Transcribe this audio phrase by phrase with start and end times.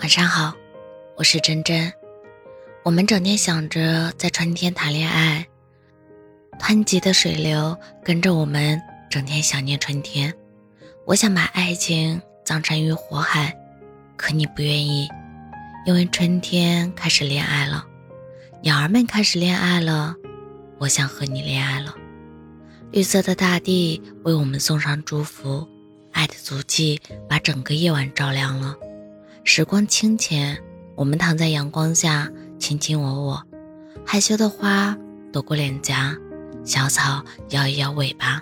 [0.00, 0.54] 晚上好，
[1.14, 1.92] 我是真真。
[2.82, 5.46] 我们整天想着在春天谈恋爱，
[6.58, 10.32] 湍急的水流跟着我们整天想念春天。
[11.04, 13.54] 我想把爱情葬沉于火海，
[14.16, 15.06] 可你不愿意，
[15.84, 17.84] 因为春天开始恋爱了，
[18.62, 20.14] 鸟儿们开始恋爱了，
[20.78, 21.94] 我想和你恋爱了。
[22.90, 25.68] 绿色的大地为我们送上祝福，
[26.12, 26.98] 爱的足迹
[27.28, 28.74] 把整个夜晚照亮了。
[29.42, 30.56] 时光清浅，
[30.94, 33.42] 我们躺在阳光下，卿卿我我。
[34.04, 34.96] 害羞的花
[35.32, 36.14] 躲过脸颊，
[36.64, 38.40] 小草摇一摇尾巴，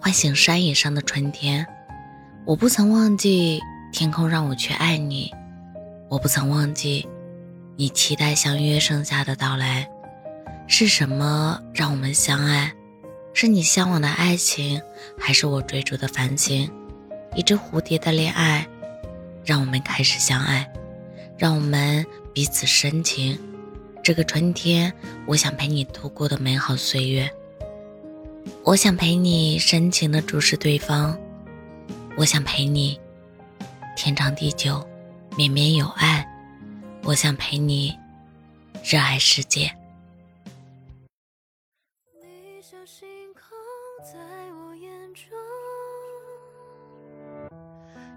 [0.00, 1.66] 唤醒山野上的春天。
[2.46, 3.60] 我不曾忘记
[3.92, 5.30] 天空让我去爱你，
[6.08, 7.06] 我不曾忘记
[7.76, 9.88] 你期待相约盛夏的到来。
[10.66, 12.72] 是什么让我们相爱？
[13.34, 14.80] 是你向往的爱情，
[15.18, 16.70] 还是我追逐的繁星？
[17.34, 18.66] 一只蝴蝶的恋爱。
[19.48, 20.70] 让我们开始相爱，
[21.38, 23.38] 让我们彼此深情。
[24.04, 24.92] 这个春天，
[25.26, 27.26] 我想陪你度过的美好岁月。
[28.62, 31.18] 我想陪你深情的注视对方，
[32.14, 33.00] 我想陪你
[33.96, 34.86] 天长地久，
[35.34, 36.28] 绵绵有爱。
[37.04, 37.96] 我想陪你
[38.84, 39.77] 热爱世界。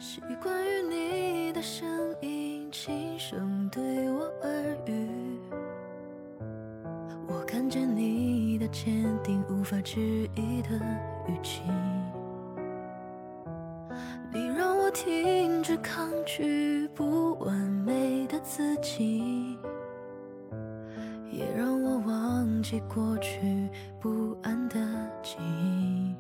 [0.02, 1.61] 习惯于你的。
[1.61, 1.88] 声
[2.21, 5.07] 音轻声对我耳语，
[7.27, 10.69] 我看见你的坚定，无法置疑的
[11.27, 11.61] 语气。
[14.33, 19.55] 你让我停止抗拒不完美的自己，
[21.31, 24.75] 也让我忘记过去不安的
[25.22, 26.16] 记忆。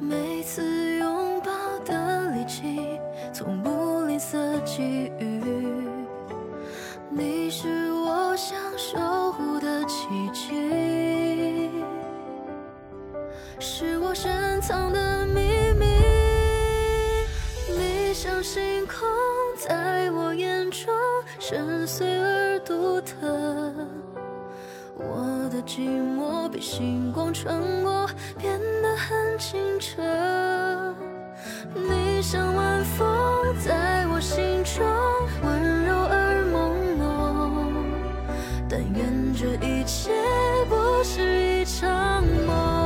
[0.00, 1.50] 每次拥抱
[1.84, 2.98] 的力气，
[3.32, 3.86] 从不。
[4.06, 5.42] 吝啬给予，
[7.10, 11.70] 你是我想守护的奇迹，
[13.58, 15.84] 是我深藏的秘密。
[17.76, 19.06] 你像星空，
[19.58, 20.94] 在我眼中
[21.38, 23.65] 深邃而独特。
[25.66, 25.80] 寂
[26.16, 30.00] 寞被星光穿过变得很清澈
[31.74, 33.04] 你像晚风
[33.58, 34.86] 在我心中
[35.42, 37.66] 温柔而朦胧
[38.68, 40.12] 但愿这一切
[40.68, 42.85] 不是一场梦。